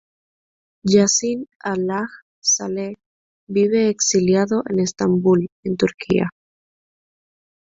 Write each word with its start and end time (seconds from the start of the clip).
Yassin 0.93 1.45
Al-Haj 1.61 2.09
Saleh 2.41 2.95
vive 3.47 3.87
exiliado 3.91 4.63
en 4.67 4.79
Estambul, 4.79 5.47
en 5.63 5.77
Turquía. 5.77 6.31